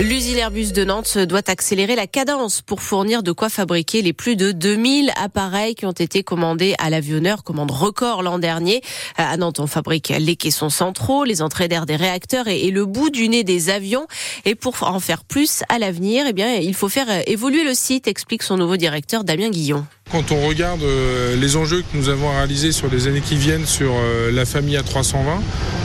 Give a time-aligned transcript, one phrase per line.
[0.00, 4.36] L'usine Airbus de Nantes doit accélérer la cadence pour fournir de quoi fabriquer les plus
[4.36, 8.80] de 2000 appareils qui ont été commandés à l'avionneur, commande record l'an dernier.
[9.16, 13.10] À Nantes, on fabrique les caissons centraux, les entrées d'air des réacteurs et, le bout
[13.10, 14.06] du nez des avions.
[14.44, 18.06] Et pour en faire plus à l'avenir, eh bien, il faut faire évoluer le site,
[18.06, 19.84] explique son nouveau directeur Damien Guillon.
[20.10, 23.66] Quand on regarde euh, les enjeux que nous avons réalisés sur les années qui viennent
[23.66, 25.16] sur euh, la famille A320,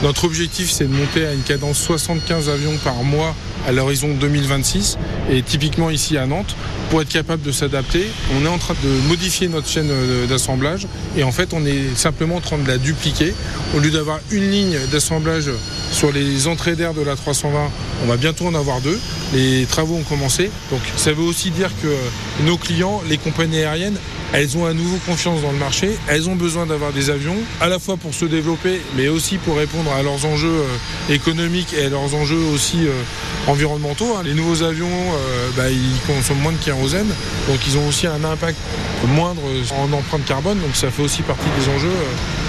[0.02, 3.34] notre objectif c'est de monter à une cadence 75 avions par mois
[3.66, 4.96] à l'horizon 2026.
[5.30, 6.56] Et typiquement ici à Nantes,
[6.88, 10.86] pour être capable de s'adapter, on est en train de modifier notre chaîne euh, d'assemblage
[11.18, 13.34] et en fait on est simplement en train de la dupliquer.
[13.76, 15.50] Au lieu d'avoir une ligne d'assemblage
[15.92, 17.70] sur les entrées d'air de la 320,
[18.04, 18.98] on va bientôt en avoir deux.
[19.34, 20.50] Les travaux ont commencé.
[20.70, 21.94] Donc ça veut aussi dire que
[22.44, 23.98] nos clients, les compagnies aériennes,
[24.34, 25.90] elles ont à nouveau confiance dans le marché.
[26.08, 29.56] Elles ont besoin d'avoir des avions, à la fois pour se développer, mais aussi pour
[29.56, 32.92] répondre à leurs enjeux euh, économiques et à leurs enjeux aussi euh,
[33.46, 34.16] environnementaux.
[34.16, 34.22] Hein.
[34.24, 37.08] Les nouveaux avions, euh, bah, ils consomment moins de kérosène,
[37.48, 38.58] donc ils ont aussi un impact
[39.06, 39.42] moindre
[39.78, 40.58] en empreinte carbone.
[40.58, 41.94] Donc ça fait aussi partie des enjeux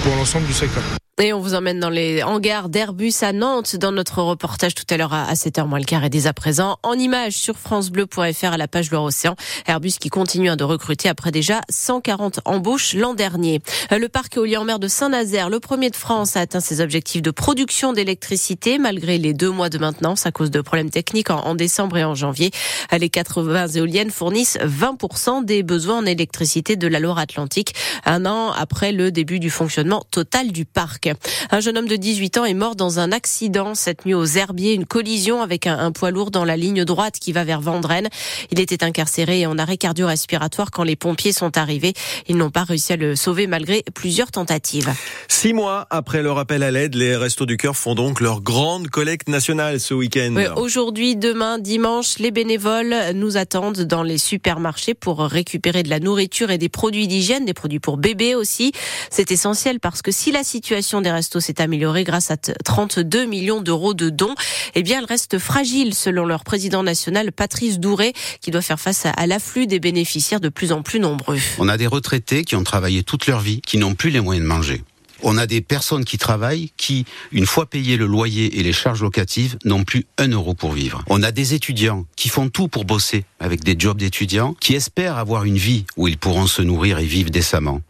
[0.02, 0.82] pour l'ensemble du secteur.
[1.18, 4.98] Et on vous emmène dans les hangars d'Airbus à Nantes dans notre reportage tout à
[4.98, 8.58] l'heure à 7h moins le quart et dès à présent en image sur francebleu.fr à
[8.58, 9.34] la page Loire-Océan.
[9.66, 13.62] Airbus qui continue de recruter après déjà 140 embauches l'an dernier.
[13.92, 16.82] Euh, le parc éolien en mer de Saint-Nazaire, le premier de France, a atteint ses
[16.82, 21.30] objectifs de production d'électricité malgré les deux mois de maintenance à cause de problèmes techniques
[21.30, 22.50] en décembre et en janvier.
[22.92, 28.52] Euh, les 80 éoliennes fournissent 20% des besoins en électricité de la Loire-Atlantique un an
[28.52, 31.05] après le début du fonctionnement total du parc.
[31.50, 34.74] Un jeune homme de 18 ans est mort dans un accident cette nuit aux Herbiers,
[34.74, 38.08] une collision avec un, poids lourd dans la ligne droite qui va vers Vendrennes.
[38.50, 41.94] Il était incarcéré et en arrêt cardio-respiratoire quand les pompiers sont arrivés.
[42.28, 44.92] Ils n'ont pas réussi à le sauver malgré plusieurs tentatives.
[45.28, 48.88] Six mois après leur appel à l'aide, les Restos du Cœur font donc leur grande
[48.88, 50.34] collecte nationale ce week-end.
[50.56, 56.50] Aujourd'hui, demain, dimanche, les bénévoles nous attendent dans les supermarchés pour récupérer de la nourriture
[56.50, 58.72] et des produits d'hygiène, des produits pour bébés aussi.
[59.10, 63.60] C'est essentiel parce que si la situation des restos s'est améliorée grâce à 32 millions
[63.60, 64.34] d'euros de dons,
[64.74, 69.06] eh bien, elle reste fragile selon leur président national Patrice Douré, qui doit faire face
[69.06, 71.38] à l'afflux des bénéficiaires de plus en plus nombreux.
[71.58, 74.44] On a des retraités qui ont travaillé toute leur vie, qui n'ont plus les moyens
[74.44, 74.82] de manger.
[75.22, 79.02] On a des personnes qui travaillent qui, une fois payé le loyer et les charges
[79.02, 81.02] locatives, n'ont plus un euro pour vivre.
[81.08, 85.16] On a des étudiants qui font tout pour bosser avec des jobs d'étudiants, qui espèrent
[85.16, 87.80] avoir une vie où ils pourront se nourrir et vivre décemment.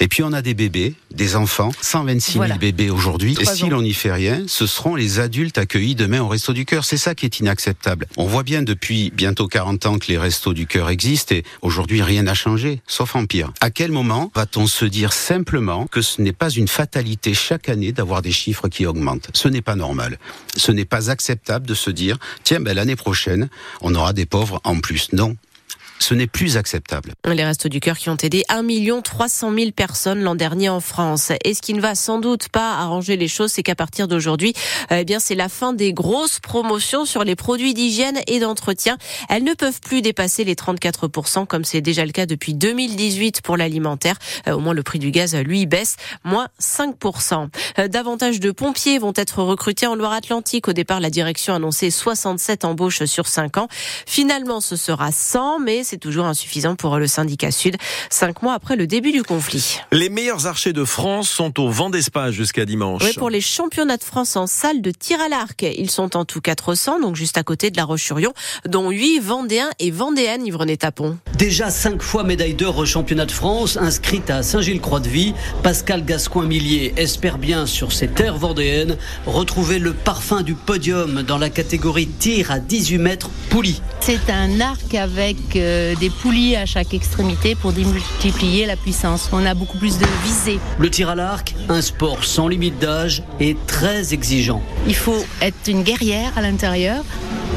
[0.00, 3.36] Et puis on a des bébés, des enfants, 126 000 bébés aujourd'hui.
[3.40, 6.64] Et si l'on n'y fait rien, ce seront les adultes accueillis demain au Resto du
[6.64, 6.84] Cœur.
[6.84, 8.06] C'est ça qui est inacceptable.
[8.16, 12.02] On voit bien depuis bientôt 40 ans que les Restos du Cœur existent et aujourd'hui
[12.02, 13.52] rien n'a changé, sauf en pire.
[13.60, 17.92] À quel moment va-t-on se dire simplement que ce n'est pas une fatalité chaque année
[17.92, 19.30] d'avoir des chiffres qui augmentent?
[19.32, 20.18] Ce n'est pas normal.
[20.56, 23.48] Ce n'est pas acceptable de se dire, tiens, ben, l'année prochaine,
[23.80, 25.12] on aura des pauvres en plus.
[25.12, 25.36] Non,
[26.04, 27.14] ce n'est plus acceptable.
[27.24, 28.64] Les Restos du Cœur qui ont aidé 1
[29.00, 31.32] 300 000 personnes l'an dernier en France.
[31.44, 34.52] Et ce qui ne va sans doute pas arranger les choses, c'est qu'à partir d'aujourd'hui,
[34.90, 38.98] eh bien, c'est la fin des grosses promotions sur les produits d'hygiène et d'entretien.
[39.30, 43.56] Elles ne peuvent plus dépasser les 34% comme c'est déjà le cas depuis 2018 pour
[43.56, 44.18] l'alimentaire.
[44.46, 47.48] Euh, au moins, le prix du gaz, lui, baisse, moins 5%.
[47.78, 50.68] Euh, davantage de pompiers vont être recrutés en Loire-Atlantique.
[50.68, 53.68] Au départ, la direction a annoncé 67 embauches sur 5 ans.
[54.06, 57.76] Finalement, ce sera 100, mais c'est toujours insuffisant pour le syndicat Sud,
[58.10, 59.80] cinq mois après le début du conflit.
[59.92, 63.02] Les meilleurs archers de France sont au vent d'espace jusqu'à dimanche.
[63.04, 65.62] Oui, pour les championnats de France en salle de tir à l'arc.
[65.62, 68.32] Ils sont en tout 400, donc juste à côté de la Roche-sur-Yon,
[68.66, 71.18] dont 8 Vendéens et Vendéennes, Yvonne Tapon.
[71.38, 77.38] Déjà cinq fois médaille d'or au championnat de France, inscrite à Saint-Gilles-Croix-de-Vie, Pascal Gascoin-Millier espère
[77.38, 82.58] bien sur ses terres vendéennes retrouver le parfum du podium dans la catégorie tir à
[82.58, 83.80] 18 mètres poulie.
[84.00, 89.28] C'est un arc avec euh, euh, des poulies à chaque extrémité pour démultiplier la puissance.
[89.32, 90.60] On a beaucoup plus de visée.
[90.78, 94.62] Le tir à l'arc, un sport sans limite d'âge et très exigeant.
[94.86, 97.04] Il faut être une guerrière à l'intérieur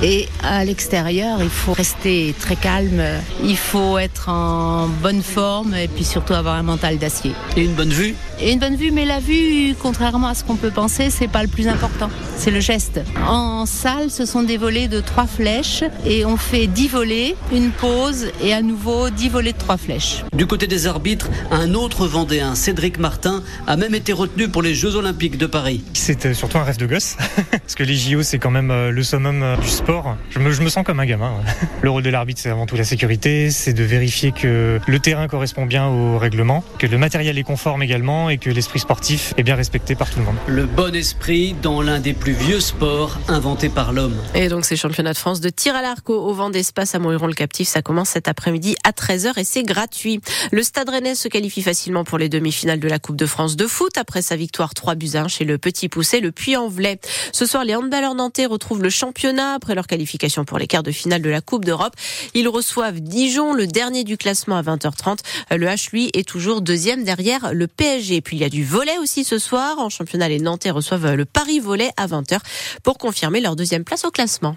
[0.03, 3.01] et à l'extérieur, il faut rester très calme,
[3.43, 7.31] il faut être en bonne forme et puis surtout avoir un mental d'acier.
[7.55, 10.55] Et une bonne vue Et une bonne vue, mais la vue, contrairement à ce qu'on
[10.55, 13.01] peut penser, c'est pas le plus important, c'est le geste.
[13.27, 17.71] En salle, ce sont des volets de trois flèches et on fait dix volets, une
[17.71, 20.23] pause et à nouveau dix volets de trois flèches.
[20.33, 24.75] Du côté des arbitres, un autre Vendéen, Cédric Martin, a même été retenu pour les
[24.75, 25.83] Jeux Olympiques de Paris.
[25.93, 27.15] C'était surtout un rêve de gosse,
[27.51, 30.17] parce que les JO, c'est quand même euh, le summum euh, du sport sport.
[30.31, 31.31] Je me, je me sens comme un gamin.
[31.81, 35.29] Le rôle de l'arbitre, c'est avant tout la sécurité, c'est de vérifier que le terrain
[35.29, 39.43] correspond bien au règlement, que le matériel est conforme également et que l'esprit sportif est
[39.43, 40.35] bien respecté par tout le monde.
[40.45, 44.17] Le bon esprit dans l'un des plus vieux sports inventés par l'homme.
[44.35, 47.69] Et donc ces championnats de France de tir à l'arc au vent d'espace à Monthéron-le-Captif,
[47.69, 50.19] ça commence cet après-midi à 13h et c'est gratuit.
[50.51, 53.67] Le Stade Rennais se qualifie facilement pour les demi-finales de la Coupe de France de
[53.67, 56.99] foot après sa victoire 3 buts 1 chez le Petit Poussé, le Puy-en-Velay.
[57.31, 60.91] Ce soir, les handballeurs nantais retrouvent le championnat après leur qualification pour les quarts de
[60.91, 61.93] finale de la Coupe d'Europe.
[62.33, 65.19] Ils reçoivent Dijon, le dernier du classement à 20h30.
[65.51, 68.21] Le H, lui, est toujours deuxième derrière le PSG.
[68.21, 69.79] Puis il y a du volet aussi ce soir.
[69.79, 72.39] En championnat, les Nantais reçoivent le Paris Volet à 20h
[72.83, 74.55] pour confirmer leur deuxième place au classement.